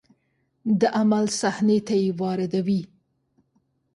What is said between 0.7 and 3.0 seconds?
د عمل صحنې ته یې واردوي.